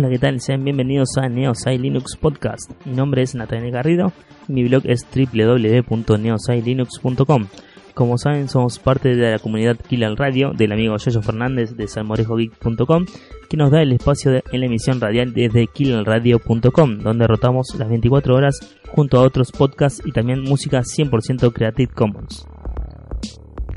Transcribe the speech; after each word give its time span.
Hola, 0.00 0.08
¿qué 0.08 0.18
tal? 0.18 0.40
Sean 0.40 0.64
bienvenidos 0.64 1.18
a 1.18 1.28
Neosai 1.28 1.76
Linux 1.76 2.16
Podcast. 2.16 2.70
Mi 2.86 2.94
nombre 2.94 3.20
es 3.20 3.34
Natalia 3.34 3.70
Garrido 3.70 4.14
y 4.48 4.52
mi 4.54 4.64
blog 4.64 4.84
es 4.86 5.06
www.neosailinux.com. 5.14 7.46
Como 7.92 8.16
saben, 8.16 8.48
somos 8.48 8.78
parte 8.78 9.14
de 9.14 9.32
la 9.32 9.38
comunidad 9.38 9.76
Kill 9.76 10.16
Radio 10.16 10.52
del 10.56 10.72
amigo 10.72 10.96
Yoyo 10.96 11.20
Fernández 11.20 11.76
de 11.76 11.86
salmorejogeek.com, 11.86 13.04
que 13.50 13.58
nos 13.58 13.70
da 13.70 13.82
el 13.82 13.92
espacio 13.92 14.42
en 14.50 14.60
la 14.60 14.66
emisión 14.66 15.02
radial 15.02 15.34
desde 15.34 15.66
killalradio.com, 15.66 17.00
donde 17.00 17.26
rotamos 17.26 17.74
las 17.78 17.90
24 17.90 18.34
horas 18.34 18.58
junto 18.88 19.18
a 19.18 19.22
otros 19.22 19.52
podcasts 19.52 20.00
y 20.06 20.12
también 20.12 20.40
música 20.40 20.80
100% 20.80 21.52
Creative 21.52 21.92
Commons. 21.92 22.46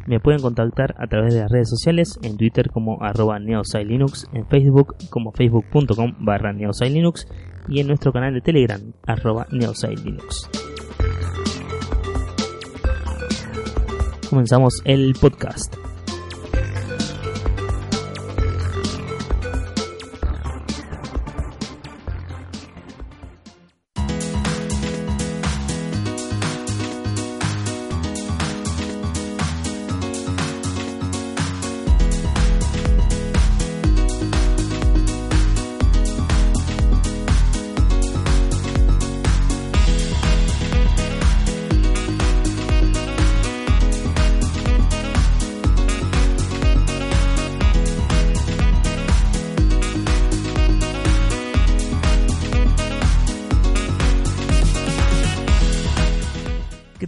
Me 0.06 0.20
pueden 0.20 0.42
contactar 0.42 0.96
a 0.98 1.08
través 1.08 1.34
de 1.34 1.42
las 1.42 1.52
redes 1.52 1.70
sociales, 1.70 2.20
en 2.24 2.38
Twitter 2.38 2.70
como 2.70 3.02
arroba 3.02 3.40
neosailinux, 3.40 4.28
en 4.34 4.46
Facebook 4.48 4.96
como 5.10 5.32
facebook.com 5.32 6.16
barra 6.20 6.52
neosailinux 6.52 7.28
y 7.70 7.80
en 7.80 7.88
nuestro 7.88 8.12
canal 8.12 8.34
de 8.34 8.42
Telegram 8.42 8.82
arroba 9.08 9.48
neosailinux. 9.52 10.50
Comenzamos 14.30 14.82
el 14.86 15.14
podcast. 15.20 15.83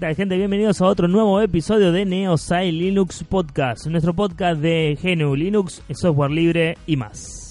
Tal 0.05 0.15
gente? 0.15 0.37
Bienvenidos 0.37 0.81
a 0.81 0.85
otro 0.85 1.07
nuevo 1.07 1.41
episodio 1.41 1.91
de 1.91 2.05
NeoSci 2.05 2.71
Linux 2.71 3.23
Podcast, 3.23 3.87
nuestro 3.87 4.13
podcast 4.13 4.61
de 4.61 4.95
GNU 5.01 5.35
Linux, 5.35 5.81
software 5.95 6.29
libre 6.29 6.77
y 6.85 6.95
más. 6.95 7.44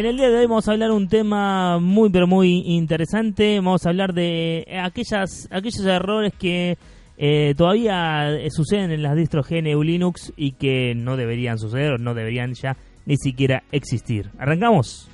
En 0.00 0.06
el 0.06 0.16
día 0.16 0.30
de 0.30 0.38
hoy 0.38 0.46
vamos 0.46 0.66
a 0.66 0.72
hablar 0.72 0.92
un 0.92 1.08
tema 1.08 1.78
muy 1.78 2.08
pero 2.08 2.26
muy 2.26 2.62
interesante. 2.64 3.56
Vamos 3.56 3.84
a 3.84 3.90
hablar 3.90 4.14
de 4.14 4.64
aquellas 4.82 5.46
aquellos 5.50 5.84
errores 5.84 6.32
que 6.38 6.78
eh, 7.18 7.52
todavía 7.54 8.30
suceden 8.48 8.92
en 8.92 9.02
las 9.02 9.14
distros 9.14 9.46
GNU 9.46 9.82
Linux 9.82 10.32
y 10.38 10.52
que 10.52 10.94
no 10.96 11.18
deberían 11.18 11.58
suceder 11.58 11.92
o 11.92 11.98
no 11.98 12.14
deberían 12.14 12.54
ya 12.54 12.78
ni 13.04 13.18
siquiera 13.18 13.62
existir. 13.72 14.30
¿Arrancamos? 14.38 15.06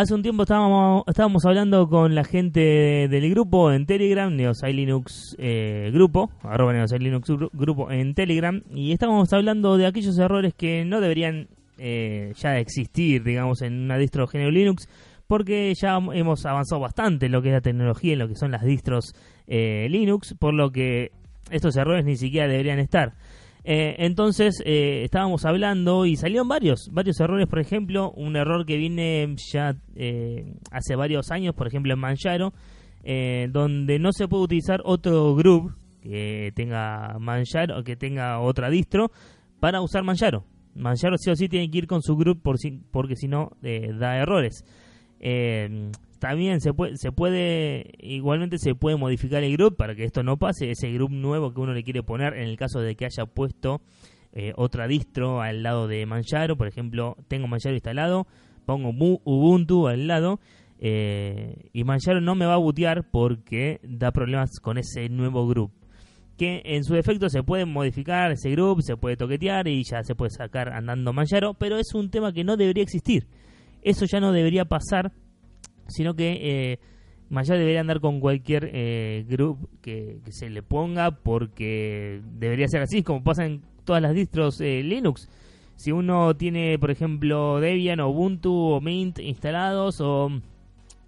Hace 0.00 0.14
un 0.14 0.22
tiempo 0.22 0.44
estábamos, 0.44 1.44
hablando 1.44 1.86
con 1.86 2.14
la 2.14 2.24
gente 2.24 3.06
del 3.10 3.28
grupo 3.28 3.70
en 3.70 3.84
Telegram, 3.84 4.34
Neosai 4.34 4.72
Linux 4.72 5.36
eh, 5.38 5.90
Grupo, 5.92 6.30
arroba 6.42 6.72
Neosai 6.72 7.00
Linux 7.00 7.28
Grupo 7.52 7.90
en 7.90 8.14
Telegram, 8.14 8.62
y 8.70 8.92
estábamos 8.92 9.30
hablando 9.34 9.76
de 9.76 9.84
aquellos 9.84 10.18
errores 10.18 10.54
que 10.54 10.86
no 10.86 11.02
deberían 11.02 11.48
eh, 11.76 12.32
ya 12.34 12.58
existir, 12.58 13.24
digamos, 13.24 13.60
en 13.60 13.74
una 13.74 13.98
distro 13.98 14.26
GNU 14.26 14.50
Linux, 14.50 14.88
porque 15.26 15.74
ya 15.74 15.98
hemos 16.14 16.46
avanzado 16.46 16.80
bastante 16.80 17.26
en 17.26 17.32
lo 17.32 17.42
que 17.42 17.48
es 17.48 17.54
la 17.56 17.60
tecnología, 17.60 18.14
en 18.14 18.20
lo 18.20 18.28
que 18.28 18.36
son 18.36 18.52
las 18.52 18.64
distros 18.64 19.12
eh, 19.48 19.86
Linux, 19.90 20.34
por 20.38 20.54
lo 20.54 20.70
que 20.72 21.12
estos 21.50 21.76
errores 21.76 22.06
ni 22.06 22.16
siquiera 22.16 22.48
deberían 22.48 22.78
estar. 22.78 23.12
Eh, 23.64 23.96
entonces 23.98 24.62
eh, 24.64 25.02
estábamos 25.04 25.44
hablando 25.44 26.06
y 26.06 26.16
salieron 26.16 26.48
varios, 26.48 26.88
varios 26.92 27.20
errores, 27.20 27.46
por 27.46 27.58
ejemplo, 27.58 28.10
un 28.12 28.36
error 28.36 28.64
que 28.64 28.76
viene 28.76 29.34
ya 29.52 29.76
eh, 29.96 30.54
hace 30.70 30.96
varios 30.96 31.30
años, 31.30 31.54
por 31.54 31.66
ejemplo 31.66 31.92
en 31.92 31.98
Manjaro, 31.98 32.52
donde 33.02 33.98
no 33.98 34.12
se 34.12 34.28
puede 34.28 34.44
utilizar 34.44 34.82
otro 34.84 35.34
group 35.34 35.74
que 36.02 36.52
tenga 36.54 37.18
Manjaro 37.18 37.82
que 37.82 37.96
tenga 37.96 38.40
otra 38.40 38.70
distro 38.70 39.10
para 39.58 39.80
usar 39.80 40.04
Manjaro. 40.04 40.44
Manjaro 40.74 41.16
sí 41.18 41.30
o 41.30 41.36
sí 41.36 41.48
tiene 41.48 41.70
que 41.70 41.78
ir 41.78 41.86
con 41.86 42.02
su 42.02 42.16
group 42.16 42.42
porque 42.42 43.16
si 43.16 43.28
no 43.28 43.52
da 43.62 44.18
errores 44.18 44.64
también 46.20 46.60
se 46.60 46.72
puede, 46.72 46.96
se 46.96 47.10
puede, 47.10 47.94
igualmente 47.98 48.58
se 48.58 48.74
puede 48.74 48.96
modificar 48.96 49.42
el 49.42 49.56
group 49.56 49.76
para 49.76 49.94
que 49.94 50.04
esto 50.04 50.22
no 50.22 50.36
pase, 50.36 50.70
ese 50.70 50.92
group 50.92 51.10
nuevo 51.10 51.52
que 51.52 51.60
uno 51.60 51.72
le 51.72 51.82
quiere 51.82 52.02
poner 52.02 52.34
en 52.34 52.44
el 52.44 52.56
caso 52.56 52.80
de 52.80 52.94
que 52.94 53.06
haya 53.06 53.24
puesto 53.26 53.80
eh, 54.32 54.52
otra 54.56 54.86
distro 54.86 55.40
al 55.40 55.62
lado 55.62 55.88
de 55.88 56.04
Manjaro, 56.06 56.56
por 56.56 56.68
ejemplo, 56.68 57.16
tengo 57.26 57.48
Manjaro 57.48 57.74
instalado, 57.74 58.26
pongo 58.66 58.90
Ubuntu 59.24 59.88
al 59.88 60.06
lado 60.06 60.40
eh, 60.78 61.70
y 61.72 61.84
Manjaro 61.84 62.20
no 62.20 62.34
me 62.34 62.44
va 62.44 62.54
a 62.54 62.58
bootear 62.58 63.10
porque 63.10 63.80
da 63.82 64.12
problemas 64.12 64.60
con 64.60 64.76
ese 64.76 65.08
nuevo 65.08 65.48
group. 65.48 65.72
Que 66.36 66.62
en 66.64 66.84
su 66.84 66.94
defecto 66.94 67.28
se 67.28 67.42
puede 67.42 67.64
modificar 67.64 68.30
ese 68.30 68.50
group, 68.50 68.82
se 68.82 68.96
puede 68.96 69.16
toquetear 69.16 69.68
y 69.68 69.82
ya 69.84 70.02
se 70.02 70.14
puede 70.14 70.30
sacar 70.30 70.72
andando 70.72 71.14
Manjaro, 71.14 71.54
pero 71.54 71.78
es 71.78 71.94
un 71.94 72.10
tema 72.10 72.32
que 72.32 72.44
no 72.44 72.58
debería 72.58 72.82
existir. 72.82 73.26
Eso 73.82 74.04
ya 74.04 74.20
no 74.20 74.32
debería 74.32 74.66
pasar 74.66 75.12
sino 75.90 76.14
que 76.14 76.38
eh, 76.72 76.78
debería 77.30 77.80
andar 77.80 78.00
con 78.00 78.20
cualquier 78.20 78.70
eh, 78.72 79.24
group 79.28 79.68
que, 79.82 80.20
se 80.30 80.50
le 80.50 80.62
ponga 80.62 81.10
porque 81.10 82.20
debería 82.38 82.68
ser 82.68 82.82
así, 82.82 83.02
como 83.02 83.22
pasa 83.22 83.44
en 83.44 83.62
todas 83.84 84.02
las 84.02 84.14
distros 84.14 84.60
eh, 84.60 84.82
Linux. 84.82 85.28
Si 85.76 85.92
uno 85.92 86.36
tiene, 86.36 86.78
por 86.78 86.90
ejemplo, 86.90 87.58
Debian 87.60 88.00
Ubuntu 88.00 88.52
o 88.52 88.80
Mint 88.80 89.18
instalados 89.18 90.00
o 90.00 90.30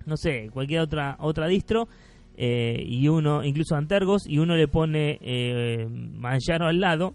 no 0.06 0.16
sé, 0.16 0.50
cualquier 0.52 0.80
otra 0.80 1.16
otra 1.20 1.46
distro 1.46 1.88
eh, 2.36 2.82
y 2.86 3.08
uno, 3.08 3.44
incluso 3.44 3.76
Antergos, 3.76 4.26
y 4.26 4.38
uno 4.38 4.56
le 4.56 4.68
pone 4.68 5.18
eh, 5.20 5.86
Manjaro 5.88 6.66
al 6.66 6.80
lado, 6.80 7.14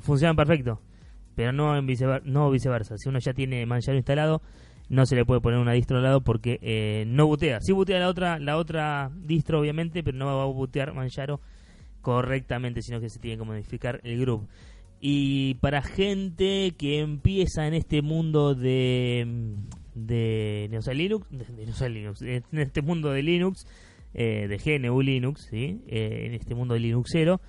funciona 0.00 0.34
perfecto. 0.34 0.80
Pero 1.34 1.52
no, 1.52 1.76
en 1.76 1.86
viceversa, 1.86 2.26
no 2.28 2.50
viceversa. 2.50 2.96
Si 2.96 3.08
uno 3.08 3.18
ya 3.20 3.32
tiene 3.32 3.64
Manjaro 3.66 3.96
instalado, 3.96 4.42
no 4.88 5.06
se 5.06 5.16
le 5.16 5.24
puede 5.24 5.40
poner 5.40 5.58
una 5.58 5.72
distro 5.72 5.98
al 5.98 6.02
lado 6.02 6.22
porque 6.22 6.58
eh, 6.62 7.04
no 7.06 7.26
butea. 7.26 7.60
Sí 7.60 7.72
butea 7.72 7.98
la 7.98 8.08
otra, 8.08 8.38
la 8.38 8.56
otra 8.56 9.10
distro, 9.14 9.60
obviamente, 9.60 10.02
pero 10.02 10.16
no 10.16 10.26
va 10.26 10.42
a 10.42 10.46
butear 10.46 10.94
Manjaro 10.94 11.40
correctamente, 12.00 12.82
sino 12.82 13.00
que 13.00 13.10
se 13.10 13.18
tiene 13.18 13.38
que 13.38 13.44
modificar 13.44 14.00
el 14.04 14.18
grupo. 14.20 14.48
Y 15.00 15.54
para 15.54 15.82
gente 15.82 16.74
que 16.76 17.00
empieza 17.00 17.66
en 17.66 17.74
este 17.74 18.02
mundo 18.02 18.54
de, 18.54 19.54
de 19.94 20.68
Linux, 20.94 21.26
de, 21.30 21.88
Linux, 21.88 22.22
en 22.22 22.58
este 22.58 22.82
mundo 22.82 23.10
de 23.10 23.22
Linux, 23.22 23.66
eh, 24.14 24.48
de 24.48 24.58
GNU 24.58 25.00
Linux, 25.00 25.46
¿sí? 25.50 25.82
Eh, 25.86 26.24
en 26.26 26.34
este 26.34 26.54
mundo 26.54 26.74
de 26.74 26.80
Linuxero, 26.80 27.40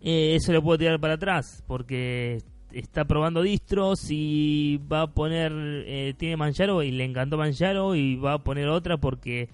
eh, 0.00 0.34
eso 0.34 0.52
lo 0.52 0.62
puedo 0.62 0.78
tirar 0.78 0.98
para 0.98 1.14
atrás, 1.14 1.62
porque 1.66 2.38
está 2.72 3.04
probando 3.04 3.42
distros 3.42 4.10
y 4.10 4.80
va 4.90 5.02
a 5.02 5.06
poner, 5.08 5.52
eh, 5.54 6.14
tiene 6.16 6.36
Manjaro 6.36 6.82
y 6.82 6.90
le 6.90 7.04
encantó 7.04 7.36
Manjaro 7.36 7.94
y 7.94 8.16
va 8.16 8.34
a 8.34 8.44
poner 8.44 8.68
otra 8.68 8.96
porque 8.96 9.48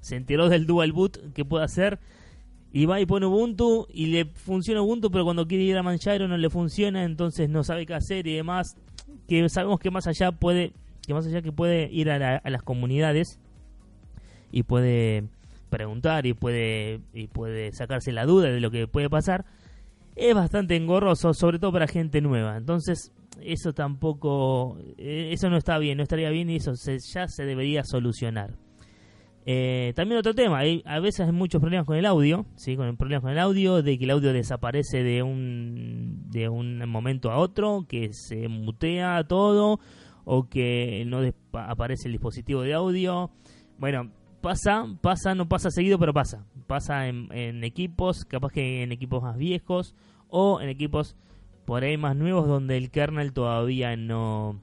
se 0.00 0.16
enteró 0.16 0.48
del 0.48 0.66
dual 0.66 0.92
boot 0.92 1.32
que 1.32 1.44
puede 1.44 1.64
hacer. 1.64 1.98
Y 2.72 2.86
va 2.86 3.00
y 3.00 3.06
pone 3.06 3.26
Ubuntu 3.26 3.88
y 3.92 4.06
le 4.06 4.26
funciona 4.26 4.80
Ubuntu 4.80 5.10
pero 5.10 5.24
cuando 5.24 5.48
quiere 5.48 5.64
ir 5.64 5.76
a 5.76 5.82
Manjaro 5.82 6.28
no 6.28 6.36
le 6.36 6.50
funciona 6.50 7.02
entonces 7.02 7.50
no 7.50 7.64
sabe 7.64 7.86
qué 7.86 7.94
hacer 7.94 8.26
y 8.26 8.34
demás. 8.34 8.76
Que 9.26 9.48
sabemos 9.48 9.80
que 9.80 9.90
más 9.90 10.06
allá 10.06 10.32
puede 10.32 10.72
que 11.06 11.14
más 11.14 11.26
allá 11.26 11.42
que 11.42 11.50
puede 11.50 11.90
ir 11.90 12.10
a, 12.10 12.36
a 12.36 12.50
las 12.50 12.62
comunidades 12.62 13.40
y 14.52 14.62
puede 14.62 15.24
preguntar 15.68 16.26
y 16.26 16.34
puede 16.34 17.00
y 17.12 17.26
puede 17.26 17.72
sacarse 17.72 18.12
la 18.12 18.24
duda 18.24 18.50
de 18.50 18.60
lo 18.60 18.70
que 18.70 18.86
puede 18.86 19.10
pasar 19.10 19.44
es 20.20 20.34
bastante 20.34 20.76
engorroso, 20.76 21.32
sobre 21.34 21.58
todo 21.58 21.72
para 21.72 21.86
gente 21.86 22.20
nueva. 22.20 22.56
Entonces, 22.56 23.12
eso 23.42 23.72
tampoco, 23.72 24.78
eh, 24.98 25.30
eso 25.32 25.48
no 25.48 25.56
está 25.56 25.78
bien, 25.78 25.96
no 25.96 26.02
estaría 26.02 26.30
bien 26.30 26.50
y 26.50 26.56
eso 26.56 26.72
ya 26.74 27.26
se 27.26 27.44
debería 27.44 27.84
solucionar. 27.84 28.54
Eh, 29.46 29.94
también 29.96 30.18
otro 30.18 30.34
tema, 30.34 30.58
hay, 30.58 30.82
a 30.84 31.00
veces 31.00 31.26
hay 31.26 31.32
muchos 31.32 31.60
problemas 31.60 31.86
con 31.86 31.96
el 31.96 32.04
audio, 32.04 32.44
¿sí? 32.56 32.76
con 32.76 32.96
problemas 32.98 33.22
con 33.22 33.32
el 33.32 33.38
audio, 33.38 33.82
de 33.82 33.98
que 33.98 34.04
el 34.04 34.10
audio 34.10 34.32
desaparece 34.34 35.02
de 35.02 35.22
un, 35.22 36.30
de 36.30 36.50
un 36.50 36.86
momento 36.88 37.30
a 37.30 37.38
otro, 37.38 37.86
que 37.88 38.12
se 38.12 38.48
mutea 38.48 39.24
todo, 39.24 39.80
o 40.24 40.48
que 40.48 41.04
no 41.06 41.20
aparece 41.52 42.08
el 42.08 42.12
dispositivo 42.12 42.60
de 42.62 42.74
audio. 42.74 43.30
Bueno, 43.78 44.10
pasa, 44.40 44.86
pasa, 45.00 45.34
no 45.34 45.48
pasa 45.48 45.70
seguido, 45.70 45.98
pero 45.98 46.12
pasa. 46.12 46.44
Pasa 46.66 47.08
en, 47.08 47.64
equipos, 47.64 48.24
capaz 48.24 48.52
que 48.52 48.82
en 48.82 48.92
equipos 48.92 49.22
más 49.22 49.36
viejos 49.36 49.94
o 50.28 50.60
en 50.60 50.68
equipos 50.68 51.16
por 51.64 51.84
ahí 51.84 51.96
más 51.96 52.16
nuevos 52.16 52.48
donde 52.48 52.76
el 52.76 52.90
kernel 52.90 53.32
todavía 53.32 53.96
no, 53.96 54.60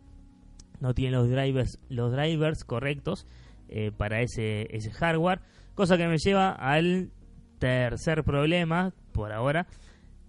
no 0.79 0.93
tiene 0.93 1.17
los 1.17 1.29
drivers, 1.29 1.79
los 1.89 2.11
drivers 2.11 2.63
correctos 2.63 3.27
eh, 3.69 3.91
para 3.95 4.21
ese, 4.21 4.67
ese 4.75 4.91
hardware. 4.91 5.41
Cosa 5.75 5.97
que 5.97 6.07
me 6.07 6.17
lleva 6.17 6.51
al 6.51 7.11
tercer 7.59 8.23
problema, 8.23 8.93
por 9.11 9.31
ahora, 9.31 9.67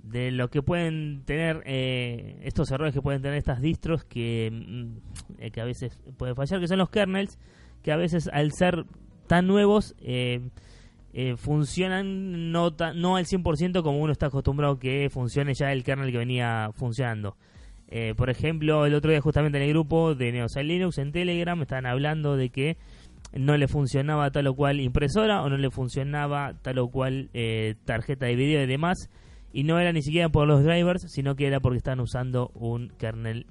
de 0.03 0.31
lo 0.31 0.49
que 0.49 0.63
pueden 0.63 1.23
tener 1.25 1.63
eh, 1.67 2.41
estos 2.43 2.71
errores 2.71 2.95
que 2.95 3.03
pueden 3.03 3.23
tener 3.23 3.37
estas 3.37 3.61
distros 3.61 4.05
que, 4.05 4.51
mm, 4.53 5.39
eh, 5.39 5.51
que 5.51 5.61
a 5.61 5.65
veces 5.65 5.99
pueden 6.17 6.35
fallar, 6.37 6.61
que 6.61 6.69
son 6.69 6.79
los 6.79 6.91
kernels, 6.91 7.39
que 7.83 7.93
a 7.93 7.97
veces 7.97 8.29
al 8.33 8.53
ser 8.53 8.85
tan 9.29 9.47
nuevos 9.47 9.95
eh, 10.01 10.41
eh, 11.13 11.37
funcionan 11.37 12.51
no, 12.51 12.75
no 12.95 13.17
al 13.17 13.27
100% 13.27 13.83
como 13.83 13.99
uno 13.99 14.13
está 14.13 14.27
acostumbrado 14.27 14.79
que 14.79 15.09
funcione 15.11 15.55
ya 15.55 15.73
el 15.73 15.85
kernel 15.85 16.11
que 16.11 16.19
venía 16.19 16.71
funcionando. 16.75 17.37
Eh, 17.91 18.15
por 18.17 18.29
ejemplo, 18.29 18.85
el 18.85 18.95
otro 18.95 19.11
día 19.11 19.21
justamente 19.21 19.59
en 19.59 19.65
el 19.65 19.71
grupo 19.71 20.15
de 20.15 20.33
Neosal 20.33 20.67
Linux 20.67 20.99
en 20.99 21.13
Telegram 21.13 21.61
estaban 21.63 21.87
hablando 21.87 22.37
de 22.37 22.51
que 22.51 22.77
no 23.33 23.57
le 23.57 23.69
funcionaba 23.69 24.31
tal 24.31 24.47
o 24.49 24.55
cual 24.55 24.81
impresora 24.81 25.43
o 25.43 25.49
no 25.49 25.57
le 25.57 25.71
funcionaba 25.71 26.55
tal 26.61 26.79
o 26.79 26.89
cual 26.89 27.31
tarjeta 27.85 28.27
de 28.27 28.37
video 28.37 28.63
y 28.63 28.67
demás. 28.67 29.09
Y 29.53 29.65
no 29.65 29.79
era 29.79 29.93
ni 29.93 30.03
siquiera 30.03 30.29
por 30.29 30.47
los 30.47 30.63
drivers, 30.63 31.11
sino 31.11 31.35
que 31.35 31.47
era 31.47 31.61
porque 31.61 31.79
estaban 31.79 32.01
usando 32.01 32.51
un 32.55 32.91
kernel 32.99 33.47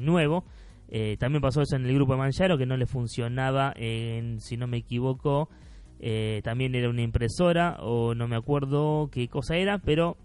nuevo. 0.00 0.44
Eh, 0.94 1.16
también 1.18 1.40
pasó 1.40 1.62
eso 1.62 1.74
en 1.74 1.86
el 1.86 1.94
grupo 1.94 2.12
de 2.12 2.18
Manjaro, 2.18 2.58
que 2.58 2.66
no 2.66 2.76
le 2.76 2.84
funcionaba, 2.84 3.72
en, 3.76 4.40
si 4.40 4.58
no 4.58 4.66
me 4.66 4.76
equivoco, 4.76 5.48
eh, 6.00 6.42
también 6.44 6.74
era 6.74 6.90
una 6.90 7.00
impresora, 7.00 7.78
o 7.80 8.14
no 8.14 8.28
me 8.28 8.36
acuerdo 8.36 9.08
qué 9.10 9.26
cosa 9.28 9.56
era, 9.56 9.78
pero 9.78 10.18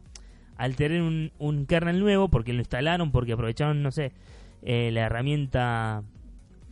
al 0.58 0.76
tener 0.76 1.02
un, 1.02 1.66
kernel 1.70 2.02
nuevo, 2.02 2.28
porque 2.28 2.52
lo 2.52 2.60
instalaron, 2.60 3.14
porque 3.14 3.32
aprovecharon, 3.32 3.82
no 3.82 3.92
sé, 3.92 4.12
eh, 4.62 4.92
la 4.92 5.06
herramienta 5.06 6.04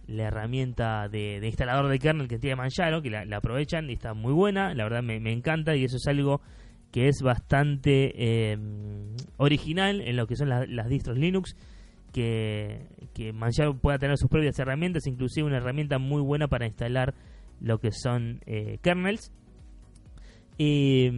la 0.08 0.24
herramienta 0.24 1.08
de, 1.08 1.40
instalador 1.42 1.88
de 1.88 1.98
kernel 1.98 2.28
que 2.28 2.38
tiene 2.38 2.58
Manjaro, 2.58 3.02
que 3.02 3.10
la, 3.10 3.26
aprovechan 3.38 3.90
y 3.90 3.94
está 3.94 4.14
muy 4.14 4.34
buena, 4.34 4.74
la 4.74 4.84
verdad 4.84 5.04
me, 5.04 5.32
encanta 5.32 5.74
y 5.78 5.86
eso 5.86 5.96
es 5.96 6.08
algo 6.08 6.42
que 6.92 7.08
es 7.08 7.22
bastante 7.22 8.60
original 9.38 10.02
en 10.02 10.18
lo 10.18 10.28
que 10.28 10.36
son 10.36 10.50
las 10.50 10.90
distros 10.90 11.18
Linux 11.18 11.56
que, 12.16 12.88
que 13.14 13.34
Manjaro 13.34 13.78
pueda 13.78 14.00
tener 14.00 14.18
sus 14.18 14.30
propias 14.30 14.58
herramientas, 14.58 15.06
inclusive 15.06 15.46
una 15.46 15.58
herramienta 15.58 16.00
muy 16.00 16.22
buena 16.22 16.48
para 16.48 16.66
instalar 16.66 17.14
lo 17.60 17.80
que 17.80 17.92
son 17.92 18.40
eh, 18.46 18.80
kernels. 18.82 19.34
Y, 20.58 21.12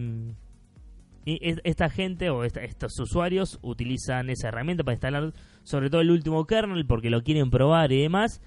esta 1.24 1.90
gente 1.90 2.30
o 2.30 2.42
estos 2.42 2.98
usuarios 2.98 3.58
utilizan 3.60 4.30
esa 4.30 4.48
herramienta 4.48 4.82
para 4.82 4.94
instalar 4.94 5.34
sobre 5.62 5.90
todo 5.90 6.00
el 6.00 6.10
último 6.10 6.46
kernel 6.46 6.86
porque 6.86 7.10
lo 7.10 7.22
quieren 7.22 7.50
probar 7.50 7.92
y 7.92 8.00
demás. 8.00 8.40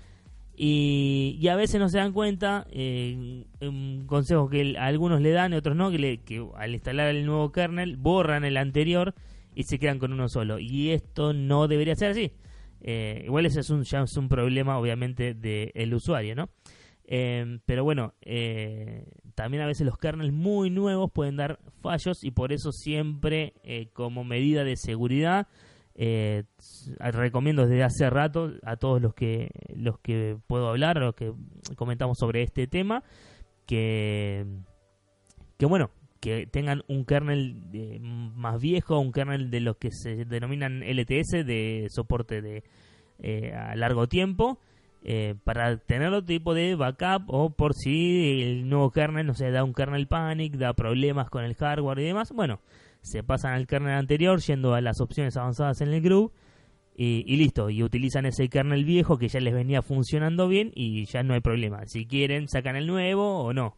Y, 0.57 1.47
a 1.47 1.55
veces 1.55 1.79
no 1.79 1.87
se 1.87 1.99
dan 1.99 2.11
cuenta, 2.11 2.67
eh, 2.71 3.45
un 3.61 4.03
consejo 4.07 4.49
que 4.49 4.75
algunos 4.77 5.21
le 5.21 5.31
dan 5.31 5.53
y 5.53 5.55
otros 5.55 5.77
no, 5.77 5.89
que, 5.89 6.19
que 6.25 6.45
al 6.57 6.73
instalar 6.73 7.15
el 7.15 7.25
nuevo 7.25 7.53
kernel 7.53 7.95
borran 7.95 8.43
el 8.43 8.57
anterior 8.57 9.13
y 9.55 9.63
se 9.63 9.79
quedan 9.79 9.99
con 9.99 10.13
uno 10.13 10.27
solo. 10.29 10.59
Y 10.59 10.91
esto 10.91 11.33
no 11.33 11.67
debería 11.67 11.95
ser 11.95 12.11
así. 12.11 12.33
Eh, 12.81 13.23
igual 13.25 13.45
ese 13.45 13.59
es 13.59 13.69
un, 13.69 13.83
ya 13.83 14.01
es 14.01 14.17
un 14.17 14.27
problema, 14.27 14.77
obviamente, 14.77 15.33
del 15.33 15.93
usuario, 15.93 16.35
¿no? 16.35 16.49
Em, 17.03 17.59
pero 17.65 17.83
bueno, 17.83 18.13
eh, 18.21 19.05
también 19.35 19.63
a 19.63 19.67
veces 19.67 19.85
los 19.85 19.97
kernels 19.97 20.31
muy 20.31 20.69
nuevos 20.69 21.11
pueden 21.11 21.35
dar 21.35 21.59
fallos 21.81 22.23
y 22.23 22.31
por 22.31 22.53
eso 22.53 22.71
siempre 22.71 23.53
eh, 23.63 23.89
como 23.93 24.23
medida 24.23 24.63
de 24.63 24.77
seguridad 24.77 25.47
recomiendo 26.99 27.67
desde 27.67 27.83
hace 27.83 28.09
rato 28.09 28.53
a 28.63 28.77
todos 28.77 29.01
los 29.01 29.13
que 29.13 29.51
los 29.75 29.99
que 29.99 30.37
puedo 30.47 30.69
hablar, 30.69 30.97
los 30.97 31.13
que 31.13 31.31
comentamos 31.75 32.17
sobre 32.17 32.41
este 32.41 32.65
tema, 32.65 33.03
que 33.67 34.45
que 35.57 35.65
bueno, 35.67 35.91
que 36.21 36.45
tengan 36.45 36.83
un 36.87 37.03
kernel 37.03 37.55
más 38.35 38.61
viejo, 38.61 38.99
un 38.99 39.11
kernel 39.11 39.49
de 39.49 39.59
los 39.59 39.75
que 39.77 39.89
se 39.91 40.23
denominan 40.23 40.83
LTS, 40.83 41.45
de 41.45 41.87
soporte 41.89 42.41
de 42.41 42.63
eh, 43.19 43.53
a 43.53 43.75
largo 43.75 44.07
tiempo, 44.07 44.59
eh, 45.03 45.33
para 45.43 45.77
tener 45.77 46.09
otro 46.09 46.23
tipo 46.23 46.53
de 46.53 46.75
backup 46.75 47.23
o 47.27 47.49
por 47.49 47.73
si 47.73 48.43
el 48.43 48.69
nuevo 48.69 48.91
kernel, 48.91 49.25
no 49.25 49.33
sé, 49.33 49.49
da 49.49 49.63
un 49.63 49.73
kernel 49.73 50.07
panic, 50.07 50.53
da 50.53 50.73
problemas 50.73 51.29
con 51.29 51.43
el 51.43 51.55
hardware 51.55 51.99
y 51.99 52.03
demás, 52.03 52.31
bueno, 52.31 52.61
se 53.01 53.23
pasan 53.23 53.53
al 53.53 53.65
kernel 53.65 53.95
anterior 53.95 54.39
yendo 54.41 54.75
a 54.75 54.81
las 54.81 55.01
opciones 55.01 55.35
avanzadas 55.37 55.81
en 55.81 55.89
el 55.89 56.01
group 56.01 56.31
y, 56.95 57.23
y, 57.25 57.37
listo, 57.37 57.71
y 57.71 57.81
utilizan 57.81 58.27
ese 58.27 58.47
kernel 58.47 58.85
viejo 58.85 59.17
que 59.17 59.27
ya 59.27 59.39
les 59.39 59.55
venía 59.55 59.81
funcionando 59.81 60.47
bien 60.47 60.71
y 60.75 61.05
ya 61.05 61.23
no 61.23 61.33
hay 61.33 61.39
problema. 61.39 61.87
Si 61.87 62.05
quieren, 62.05 62.47
sacan 62.47 62.75
el 62.75 62.85
nuevo 62.85 63.39
o 63.43 63.53
no. 63.53 63.75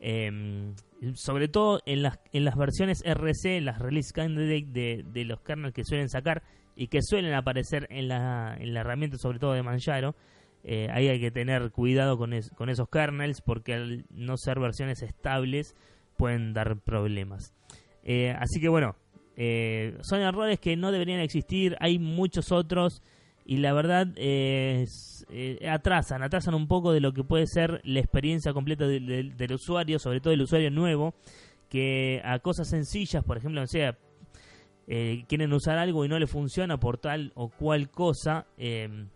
Eh, 0.00 0.72
sobre 1.14 1.48
todo 1.48 1.80
en 1.86 2.02
las, 2.02 2.18
en 2.32 2.44
las 2.44 2.56
versiones 2.56 3.02
RC, 3.04 3.60
las 3.60 3.78
release 3.78 4.12
candidate 4.12 4.66
de, 4.66 5.04
de 5.06 5.24
los 5.24 5.40
kernels 5.40 5.74
que 5.74 5.84
suelen 5.84 6.08
sacar 6.08 6.42
y 6.76 6.88
que 6.88 7.02
suelen 7.02 7.34
aparecer 7.34 7.86
en 7.90 8.08
la, 8.08 8.56
en 8.58 8.74
la 8.74 8.80
herramienta, 8.80 9.18
sobre 9.18 9.38
todo 9.38 9.52
de 9.52 9.62
Manjaro. 9.62 10.14
Eh, 10.62 10.88
ahí 10.92 11.08
hay 11.08 11.20
que 11.20 11.30
tener 11.30 11.70
cuidado 11.70 12.18
con, 12.18 12.32
con 12.56 12.68
esos 12.68 12.88
kernels 12.88 13.40
porque 13.40 13.74
al 13.74 14.04
no 14.10 14.36
ser 14.36 14.60
versiones 14.60 15.02
estables 15.02 15.74
pueden 16.16 16.52
dar 16.52 16.78
problemas. 16.80 17.54
Eh, 18.02 18.34
así 18.38 18.60
que 18.60 18.68
bueno, 18.68 18.96
eh, 19.36 19.96
son 20.02 20.20
errores 20.20 20.60
que 20.60 20.76
no 20.76 20.92
deberían 20.92 21.20
existir. 21.20 21.76
Hay 21.80 21.98
muchos 21.98 22.52
otros 22.52 23.02
y 23.50 23.56
la 23.56 23.72
verdad 23.72 24.06
es, 24.14 25.26
eh, 25.28 25.68
atrasan, 25.68 26.22
atrasan 26.22 26.54
un 26.54 26.68
poco 26.68 26.92
de 26.92 27.00
lo 27.00 27.12
que 27.12 27.24
puede 27.24 27.48
ser 27.48 27.80
la 27.82 27.98
experiencia 27.98 28.52
completa 28.52 28.86
del 28.86 29.52
usuario, 29.52 29.98
sobre 29.98 30.20
todo 30.20 30.32
el 30.32 30.42
usuario 30.42 30.70
nuevo, 30.70 31.14
que 31.68 32.22
a 32.24 32.38
cosas 32.38 32.68
sencillas, 32.68 33.24
por 33.24 33.38
ejemplo, 33.38 33.60
o 33.60 33.66
sea, 33.66 33.98
eh, 34.86 35.24
quieren 35.26 35.52
usar 35.52 35.78
algo 35.78 36.04
y 36.04 36.08
no 36.08 36.20
le 36.20 36.28
funciona 36.28 36.78
por 36.78 36.98
tal 36.98 37.32
o 37.34 37.48
cual 37.48 37.90
cosa, 37.90 38.46
em, 38.56 39.08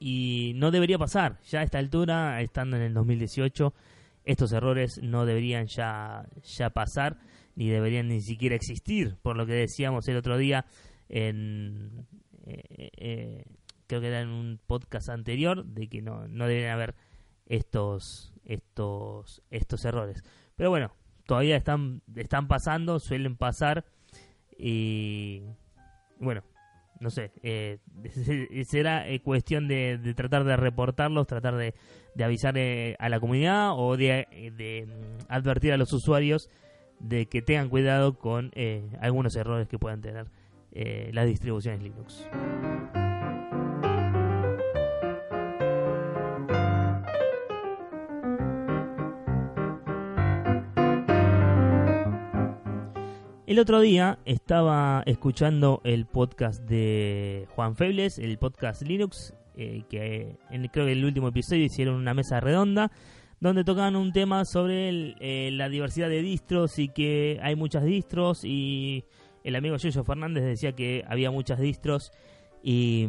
y 0.00 0.54
no 0.56 0.72
debería 0.72 0.98
pasar. 0.98 1.38
Ya 1.48 1.60
a 1.60 1.62
esta 1.62 1.78
altura, 1.78 2.40
estando 2.40 2.76
en 2.76 2.82
el 2.82 2.92
2018, 2.92 3.72
estos 4.24 4.50
errores 4.50 4.98
no 5.00 5.26
deberían 5.26 5.68
ya, 5.68 6.26
ya 6.42 6.70
pasar, 6.70 7.18
ni 7.54 7.68
deberían 7.68 8.08
ni 8.08 8.20
siquiera 8.20 8.56
existir, 8.56 9.14
por 9.22 9.36
lo 9.36 9.46
que 9.46 9.52
decíamos 9.52 10.08
el 10.08 10.16
otro 10.16 10.36
día 10.38 10.66
en, 11.08 12.04
eh, 12.48 12.90
eh, 12.96 13.44
creo 13.86 14.00
que 14.00 14.08
era 14.08 14.20
en 14.20 14.28
un 14.28 14.58
podcast 14.66 15.10
anterior, 15.10 15.64
de 15.64 15.88
que 15.88 16.00
no, 16.02 16.26
no 16.28 16.46
deben 16.46 16.70
haber 16.70 16.94
estos, 17.46 18.32
estos, 18.44 19.42
estos 19.50 19.84
errores. 19.84 20.22
Pero 20.56 20.70
bueno, 20.70 20.92
todavía 21.26 21.56
están, 21.56 22.02
están 22.16 22.48
pasando, 22.48 22.98
suelen 23.00 23.36
pasar 23.36 23.84
y 24.56 25.42
bueno, 26.18 26.42
no 27.00 27.10
sé, 27.10 27.32
eh, 27.42 27.78
será 28.66 29.04
cuestión 29.22 29.68
de, 29.68 30.00
tratar 30.16 30.44
de 30.44 30.56
reportarlos, 30.56 31.26
tratar 31.26 31.56
de, 31.56 31.74
avisar 32.22 32.56
a 32.98 33.08
la 33.08 33.20
comunidad 33.20 33.72
o 33.78 33.96
de, 33.96 34.26
mm, 34.88 35.26
advertir 35.28 35.72
a 35.72 35.76
los 35.76 35.92
usuarios 35.92 36.48
de 36.98 37.26
que 37.26 37.42
tengan 37.42 37.68
cuidado 37.68 38.18
con 38.18 38.50
algunos 39.00 39.36
errores 39.36 39.68
que 39.68 39.78
puedan 39.78 40.00
tener 40.00 40.26
las 40.72 41.26
distribuciones 41.26 41.82
Linux. 41.82 42.26
El 53.48 53.58
otro 53.58 53.80
día 53.80 54.18
estaba 54.26 55.02
escuchando 55.06 55.80
el 55.82 56.04
podcast 56.04 56.62
de 56.64 57.48
Juan 57.56 57.76
Febles, 57.76 58.18
el 58.18 58.36
podcast 58.36 58.82
Linux, 58.82 59.34
eh, 59.56 59.84
que 59.88 60.36
creo 60.70 60.84
que 60.84 60.92
en 60.92 60.98
el 60.98 61.04
último 61.06 61.28
episodio 61.28 61.64
hicieron 61.64 61.94
una 61.94 62.12
mesa 62.12 62.40
redonda 62.40 62.92
donde 63.40 63.64
tocaban 63.64 63.96
un 63.96 64.12
tema 64.12 64.44
sobre 64.44 65.16
eh, 65.20 65.50
la 65.50 65.70
diversidad 65.70 66.10
de 66.10 66.20
distros 66.20 66.78
y 66.78 66.88
que 66.88 67.40
hay 67.42 67.56
muchas 67.56 67.84
distros 67.84 68.44
y 68.44 69.04
el 69.48 69.56
amigo 69.56 69.76
Yoyo 69.76 70.04
Fernández 70.04 70.44
decía 70.44 70.72
que 70.72 71.04
había 71.08 71.30
muchas 71.30 71.58
distros 71.58 72.12
y, 72.62 73.08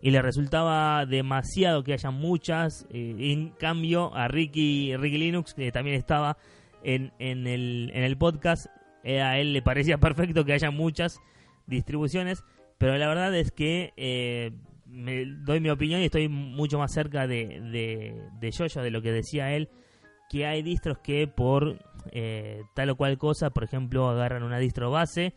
le 0.00 0.22
resultaba 0.22 1.06
demasiado 1.06 1.84
que 1.84 1.92
haya 1.92 2.10
muchas. 2.10 2.86
Eh, 2.90 3.14
en 3.18 3.50
cambio, 3.50 4.14
a 4.14 4.28
Ricky, 4.28 4.96
Ricky 4.96 5.18
Linux, 5.18 5.54
que 5.54 5.70
también 5.72 5.96
estaba 5.96 6.36
en, 6.82 7.12
en, 7.18 7.46
el, 7.46 7.90
en 7.94 8.02
el 8.04 8.16
podcast, 8.16 8.66
eh, 9.04 9.20
a 9.22 9.38
él 9.38 9.52
le 9.52 9.62
parecía 9.62 9.98
perfecto 10.00 10.44
que 10.44 10.52
haya 10.52 10.70
muchas 10.70 11.18
distribuciones, 11.66 12.44
pero 12.78 12.96
la 12.96 13.08
verdad 13.08 13.34
es 13.34 13.50
que 13.50 13.92
eh, 13.96 14.52
me 14.86 15.24
doy 15.26 15.60
mi 15.60 15.70
opinión 15.70 16.00
y 16.00 16.04
estoy 16.04 16.28
mucho 16.28 16.78
más 16.78 16.92
cerca 16.92 17.26
de, 17.26 17.60
de, 17.60 18.22
de 18.40 18.50
Yoyo, 18.50 18.82
de 18.82 18.90
lo 18.90 19.02
que 19.02 19.12
decía 19.12 19.54
él, 19.54 19.68
que 20.28 20.46
hay 20.46 20.62
distros 20.62 20.98
que 20.98 21.26
por 21.26 21.78
eh, 22.12 22.62
tal 22.74 22.90
o 22.90 22.96
cual 22.96 23.18
cosa, 23.18 23.50
por 23.50 23.64
ejemplo, 23.64 24.08
agarran 24.08 24.42
una 24.42 24.58
distro 24.58 24.90
base, 24.90 25.34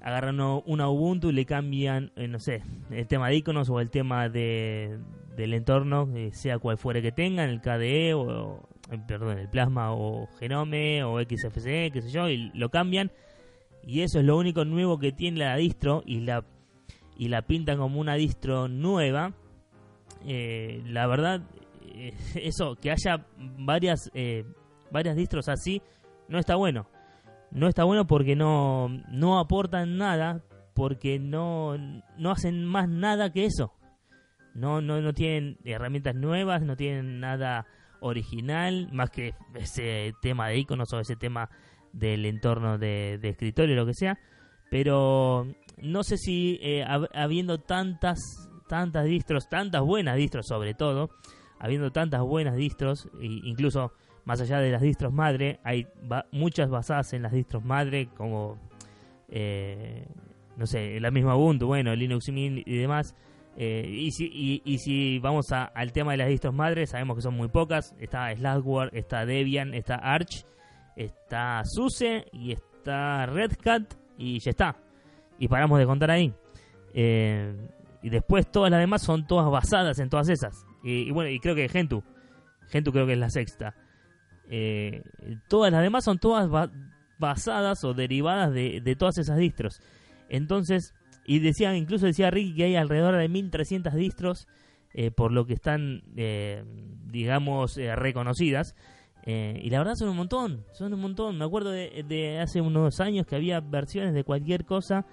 agarran 0.00 0.40
una 0.40 0.88
Ubuntu 0.88 1.30
y 1.30 1.32
le 1.32 1.44
cambian, 1.44 2.12
no 2.16 2.38
sé, 2.38 2.62
el 2.90 3.06
tema 3.06 3.28
de 3.28 3.36
iconos 3.36 3.68
o 3.68 3.80
el 3.80 3.90
tema 3.90 4.28
de, 4.28 4.98
del 5.36 5.54
entorno, 5.54 6.08
sea 6.32 6.58
cual 6.58 6.78
fuere 6.78 7.02
que 7.02 7.12
tengan, 7.12 7.50
el 7.50 7.60
KDE 7.60 8.14
o, 8.14 8.68
perdón, 9.06 9.38
el 9.38 9.48
plasma 9.48 9.92
o 9.92 10.28
genome 10.38 11.04
o 11.04 11.20
XFCE, 11.20 11.90
qué 11.92 12.02
sé 12.02 12.10
yo, 12.10 12.28
y 12.28 12.50
lo 12.54 12.70
cambian. 12.70 13.10
Y 13.82 14.02
eso 14.02 14.18
es 14.18 14.24
lo 14.24 14.36
único 14.36 14.64
nuevo 14.64 14.98
que 14.98 15.12
tiene 15.12 15.38
la 15.38 15.56
distro 15.56 16.02
y 16.04 16.20
la, 16.20 16.44
y 17.16 17.28
la 17.28 17.42
pintan 17.42 17.78
como 17.78 18.00
una 18.00 18.14
distro 18.14 18.68
nueva. 18.68 19.32
Eh, 20.26 20.82
la 20.86 21.06
verdad, 21.06 21.42
eh, 21.94 22.14
eso, 22.34 22.76
que 22.76 22.90
haya 22.90 23.24
varias, 23.58 24.10
eh, 24.14 24.44
varias 24.90 25.16
distros 25.16 25.48
así, 25.48 25.82
no 26.28 26.38
está 26.38 26.56
bueno. 26.56 26.86
No 27.50 27.68
está 27.68 27.84
bueno 27.84 28.06
porque 28.06 28.36
no, 28.36 28.88
no 29.10 29.38
aportan 29.38 29.96
nada, 29.96 30.42
porque 30.74 31.18
no, 31.18 31.76
no 32.18 32.30
hacen 32.30 32.64
más 32.64 32.88
nada 32.88 33.32
que 33.32 33.46
eso. 33.46 33.72
No, 34.54 34.80
no, 34.80 35.00
no 35.00 35.12
tienen 35.12 35.58
herramientas 35.64 36.14
nuevas, 36.14 36.62
no 36.62 36.76
tienen 36.76 37.20
nada 37.20 37.66
original, 38.00 38.88
más 38.92 39.10
que 39.10 39.34
ese 39.54 40.14
tema 40.20 40.48
de 40.48 40.58
iconos 40.58 40.92
o 40.92 41.00
ese 41.00 41.16
tema 41.16 41.48
del 41.92 42.26
entorno 42.26 42.78
de, 42.78 43.18
escritorio, 43.22 43.76
lo 43.76 43.86
que 43.86 43.94
sea. 43.94 44.18
Pero 44.70 45.46
no 45.78 46.02
sé 46.02 46.16
si 46.18 46.58
eh, 46.62 46.84
habiendo 47.14 47.58
tantas, 47.58 48.18
tantas 48.68 49.06
distros, 49.06 49.48
tantas 49.48 49.82
buenas 49.82 50.16
distros 50.16 50.46
sobre 50.46 50.74
todo, 50.74 51.10
habiendo 51.58 51.90
tantas 51.90 52.20
buenas 52.22 52.56
distros, 52.56 53.08
incluso 53.20 53.92
más 54.28 54.42
allá 54.42 54.60
de 54.60 54.70
las 54.70 54.82
distros 54.82 55.10
madre, 55.10 55.58
hay 55.64 55.86
muchas 56.32 56.68
basadas 56.68 57.14
en 57.14 57.22
las 57.22 57.32
distros 57.32 57.64
madre, 57.64 58.10
como, 58.14 58.58
eh, 59.30 60.04
no 60.58 60.66
sé, 60.66 61.00
la 61.00 61.10
misma 61.10 61.34
Ubuntu, 61.34 61.66
bueno, 61.66 61.96
Linux 61.96 62.28
y 62.28 62.76
demás. 62.76 63.16
Eh, 63.56 63.88
y, 63.90 64.10
si, 64.10 64.60
y, 64.62 64.78
si 64.80 65.18
vamos 65.18 65.50
al 65.50 65.92
tema 65.92 66.12
de 66.12 66.18
las 66.18 66.28
distros 66.28 66.52
madres, 66.52 66.90
sabemos 66.90 67.16
que 67.16 67.22
son 67.22 67.38
muy 67.38 67.48
pocas. 67.48 67.96
Está 67.98 68.30
Slackware, 68.36 68.90
está 68.92 69.24
Debian, 69.24 69.72
está 69.72 69.94
Arch, 69.94 70.44
está 70.94 71.62
SUSE 71.64 72.26
y 72.30 72.52
está 72.52 73.24
Red 73.24 73.52
Hat 73.64 73.94
y 74.18 74.40
ya 74.40 74.50
está. 74.50 74.76
Y 75.38 75.48
paramos 75.48 75.78
de 75.78 75.86
contar 75.86 76.10
ahí. 76.10 76.34
Eh, 76.92 77.56
y 78.02 78.10
después 78.10 78.50
todas 78.50 78.70
las 78.70 78.80
demás 78.80 79.00
son 79.00 79.26
todas 79.26 79.50
basadas 79.50 79.98
en 80.00 80.10
todas 80.10 80.28
esas. 80.28 80.66
Y, 80.84 81.12
bueno, 81.12 81.30
y 81.30 81.40
creo 81.40 81.54
que 81.54 81.66
Gentoo. 81.70 82.04
Gentoo 82.68 82.92
creo 82.92 83.06
que 83.06 83.14
es 83.14 83.18
la 83.18 83.30
sexta. 83.30 83.74
Eh, 84.48 85.02
todas 85.48 85.70
las 85.72 85.82
demás 85.82 86.04
son 86.04 86.18
todas 86.18 86.48
basadas 87.18 87.84
o 87.84 87.94
derivadas 87.94 88.52
de, 88.52 88.80
de 88.80 88.96
todas 88.96 89.18
esas 89.18 89.36
distros. 89.38 89.80
Entonces, 90.28 90.94
y 91.28 91.40
decía, 91.40 91.76
incluso 91.76 92.06
decía 92.06 92.30
Ricky 92.30 92.54
que 92.54 92.64
hay 92.64 92.76
alrededor 92.76 93.16
de 93.16 93.28
1300 93.28 93.94
distros, 93.94 94.48
eh, 94.94 95.10
por 95.10 95.30
lo 95.30 95.44
que 95.44 95.52
están, 95.52 96.02
eh, 96.16 96.64
digamos, 97.06 97.76
eh, 97.76 97.94
reconocidas. 97.94 98.74
y 99.26 99.68
la 99.68 99.78
verdad 99.78 99.92
son 99.94 100.08
un 100.08 100.16
montón, 100.16 100.64
son 100.72 100.94
un 100.94 101.00
montón. 101.00 101.36
Me 101.36 101.44
acuerdo 101.44 101.70
de, 101.70 102.40
hace 102.42 102.62
unos 102.62 102.98
años 103.00 103.26
que 103.26 103.36
había 103.36 103.60
versiones 103.60 104.14
de 104.14 104.24
cualquier 104.24 104.64
cosa. 104.64 105.04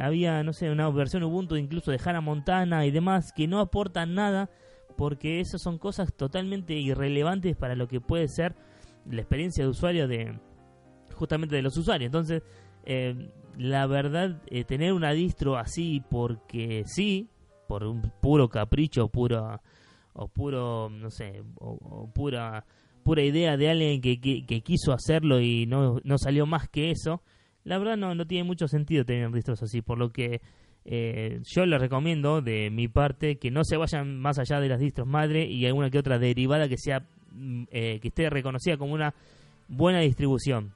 había, 0.00 0.42
no 0.42 0.52
sé, 0.52 0.68
una 0.68 0.90
versión 0.90 1.22
Ubuntu 1.22 1.54
incluso 1.54 1.92
de 1.92 2.00
Hannah 2.04 2.20
Montana 2.20 2.84
y 2.86 2.90
demás 2.90 3.32
que 3.32 3.46
no 3.46 3.60
aportan 3.60 4.14
nada 4.14 4.50
porque 4.96 5.40
esas 5.40 5.62
son 5.62 5.78
cosas 5.78 6.12
totalmente 6.14 6.74
irrelevantes 6.74 7.56
para 7.56 7.74
lo 7.76 7.88
que 7.88 8.00
puede 8.00 8.28
ser 8.28 8.54
la 9.10 9.20
experiencia 9.20 9.64
de 9.64 9.70
usuario 9.70 10.08
de 10.08 10.38
justamente 11.14 11.56
de 11.56 11.62
los 11.62 11.76
usuarios. 11.76 12.08
Entonces, 12.08 12.42
eh, 12.84 13.30
la 13.58 13.86
verdad, 13.86 14.42
eh, 14.48 14.64
tener 14.64 14.92
una 14.92 15.12
distro 15.12 15.56
así 15.56 16.02
porque 16.10 16.82
sí, 16.86 17.28
por 17.68 17.84
un 17.84 18.02
puro 18.20 18.48
capricho, 18.48 19.08
puro, 19.08 19.60
o 20.12 20.28
puro, 20.28 20.88
no 20.90 21.10
sé, 21.10 21.42
o, 21.56 22.08
pura, 22.14 22.64
pura 23.02 23.22
idea 23.22 23.56
de 23.56 23.70
alguien 23.70 24.00
que, 24.00 24.20
que, 24.20 24.60
quiso 24.62 24.92
hacerlo 24.92 25.40
y 25.40 25.66
no, 25.66 26.00
no 26.04 26.18
salió 26.18 26.46
más 26.46 26.68
que 26.68 26.90
eso, 26.90 27.22
la 27.64 27.78
verdad 27.78 27.96
no, 27.96 28.14
no 28.14 28.26
tiene 28.26 28.44
mucho 28.44 28.68
sentido 28.68 29.04
tener 29.04 29.30
distros 29.32 29.62
así, 29.62 29.82
por 29.82 29.98
lo 29.98 30.10
que 30.10 30.40
eh, 30.88 31.40
yo 31.42 31.66
les 31.66 31.80
recomiendo 31.80 32.40
de 32.42 32.70
mi 32.70 32.86
parte 32.86 33.38
que 33.38 33.50
no 33.50 33.64
se 33.64 33.76
vayan 33.76 34.20
más 34.20 34.38
allá 34.38 34.60
de 34.60 34.68
las 34.68 34.78
distros 34.78 35.08
madre 35.08 35.44
y 35.44 35.66
alguna 35.66 35.90
que 35.90 35.98
otra 35.98 36.20
derivada 36.20 36.68
que 36.68 36.78
sea 36.78 37.00
mm, 37.32 37.64
eh, 37.72 37.98
que 38.00 38.08
esté 38.08 38.30
reconocida 38.30 38.76
como 38.76 38.94
una 38.94 39.12
buena 39.66 39.98
distribución 39.98 40.74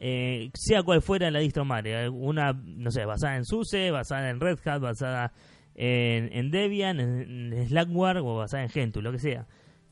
eh, 0.00 0.50
sea 0.54 0.82
cual 0.82 1.02
fuera 1.02 1.30
la 1.30 1.40
distro 1.40 1.64
madre, 1.64 2.08
una, 2.08 2.52
no 2.52 2.90
sé, 2.90 3.04
basada 3.04 3.36
en 3.36 3.44
SUSE, 3.44 3.90
basada 3.90 4.30
en 4.30 4.40
Red 4.40 4.58
Hat, 4.64 4.80
basada 4.80 5.32
en, 5.74 6.50
Debian, 6.50 7.00
en, 7.00 7.68
Slackware 7.68 8.18
o 8.18 8.36
basada 8.36 8.62
en 8.62 8.70
Gentoo, 8.70 9.02
lo 9.02 9.12
que 9.12 9.18
sea. 9.18 9.46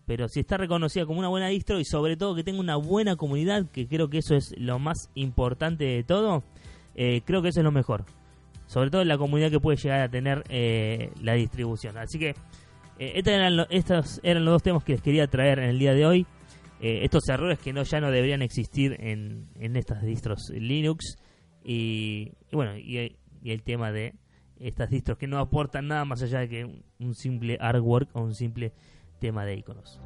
Pero 0.07 0.29
si 0.29 0.41
está 0.41 0.59
reconocida 0.59 1.07
como 1.07 1.21
una 1.21 1.29
buena 1.29 1.49
distro 1.49 1.81
y 1.81 1.85
sobre 1.85 2.17
todo 2.17 2.35
que 2.35 2.45
tenga 2.45 2.61
una 2.61 2.77
buena 2.77 3.17
comunidad, 3.17 3.67
que 3.71 3.87
creo 3.87 4.11
que 4.11 4.19
eso 4.19 4.35
es 4.35 4.55
lo 4.59 4.79
más 4.79 5.11
importante 5.15 5.85
de 5.85 6.05
todo, 6.05 6.45
eh, 6.95 7.23
creo 7.25 7.41
que 7.41 7.49
eso 7.49 7.61
es 7.61 7.65
lo 7.65 7.73
mejor. 7.73 8.05
Sobre 8.67 8.91
todo 8.91 9.05
la 9.05 9.19
comunidad 9.19 9.51
que 9.51 9.61
puede 9.61 9.77
llegar 9.77 10.01
a 10.01 10.09
tener 10.09 10.45
eh, 10.49 11.11
la 11.21 11.35
distribución. 11.35 11.97
Así 11.99 12.19
que 12.19 12.35
estos 12.99 13.33
eran, 13.33 13.67
estos 13.71 14.21
eran 14.23 14.45
los 14.45 14.55
dos 14.55 14.63
temas 14.63 14.85
que 14.85 14.93
les 14.93 15.03
quería 15.03 15.27
traer 15.27 15.59
en 15.59 15.71
el 15.71 15.79
día 15.79 15.95
de 15.95 16.07
hoy. 16.07 16.27
Eh, 16.81 17.05
estos 17.05 17.29
errores 17.29 17.59
que 17.59 17.73
no 17.73 17.83
ya 17.83 18.01
no 18.01 18.11
deberían 18.11 18.43
existir 18.43 18.97
en, 19.01 19.49
en 19.55 19.77
estas 19.77 20.03
distros 20.03 20.51
Linux 20.51 21.17
y, 21.65 22.33
bueno 22.53 22.77
y, 22.77 23.17
el 23.45 23.63
tema 23.63 23.91
de 23.91 24.15
estas 24.59 24.91
distros 24.91 25.19
que 25.19 25.27
no 25.27 25.39
aportan 25.39 25.89
nada 25.89 26.05
más 26.05 26.23
allá 26.23 26.41
de 26.41 26.49
que 26.49 26.83
un 26.99 27.15
simple 27.15 27.59
artwork 27.61 28.15
o 28.15 28.21
un 28.21 28.35
simple 28.35 28.73
tema 29.19 29.45
de 29.45 29.57
iconos. 29.57 30.01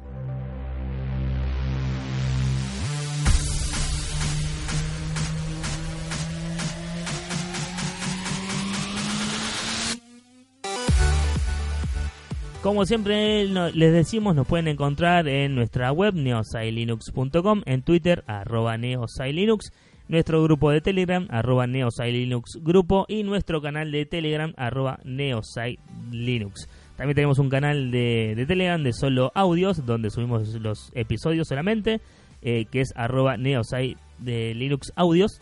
Como 12.61 12.85
siempre 12.85 13.45
les 13.45 13.93
decimos, 13.93 14.35
nos 14.35 14.45
pueden 14.45 14.67
encontrar 14.67 15.29
en 15.29 15.55
nuestra 15.55 15.93
web 15.93 16.13
neosailinux.com, 16.13 17.61
en 17.65 17.81
Twitter 17.83 18.25
arroba 18.27 18.77
neosailinux, 18.77 19.71
nuestro 20.09 20.43
grupo 20.43 20.69
de 20.69 20.81
Telegram 20.81 21.25
arroba 21.29 21.67
neosailinux 21.67 22.59
grupo 22.61 23.05
y 23.07 23.23
nuestro 23.23 23.61
canal 23.61 23.93
de 23.93 24.05
Telegram 24.05 24.53
arroba 24.57 24.99
neosailinux. 25.05 26.67
También 26.97 27.15
tenemos 27.15 27.39
un 27.39 27.49
canal 27.49 27.91
de, 27.91 28.43
Telegram 28.45 28.83
de 28.83 28.91
solo 28.91 29.31
audios 29.35 29.85
donde 29.85 30.09
subimos 30.09 30.53
los 30.55 30.91
episodios 30.95 31.47
solamente, 31.47 32.01
eh, 32.41 32.65
que 32.69 32.81
es 32.81 32.91
arroba 32.97 33.37
neosai 33.37 33.95
de 34.17 34.53
Linux 34.53 34.91
audios. 34.97 35.39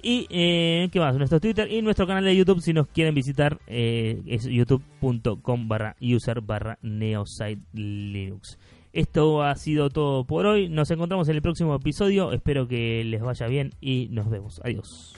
Y, 0.00 0.26
eh, 0.30 0.88
¿qué 0.92 1.00
más? 1.00 1.16
Nuestro 1.16 1.40
Twitter 1.40 1.70
y 1.70 1.82
nuestro 1.82 2.06
canal 2.06 2.24
de 2.24 2.36
YouTube, 2.36 2.60
si 2.60 2.72
nos 2.72 2.86
quieren 2.88 3.14
visitar, 3.14 3.58
eh, 3.66 4.22
es 4.26 4.44
youtube.com 4.44 5.68
barra 5.68 5.96
user 6.00 6.40
barra 6.40 6.78
neosite 6.82 7.62
linux. 7.72 8.58
Esto 8.92 9.42
ha 9.42 9.54
sido 9.54 9.90
todo 9.90 10.24
por 10.24 10.46
hoy. 10.46 10.68
Nos 10.68 10.90
encontramos 10.90 11.28
en 11.28 11.36
el 11.36 11.42
próximo 11.42 11.74
episodio. 11.74 12.32
Espero 12.32 12.66
que 12.66 13.04
les 13.04 13.20
vaya 13.20 13.46
bien 13.46 13.72
y 13.80 14.08
nos 14.10 14.30
vemos. 14.30 14.60
Adiós. 14.64 15.14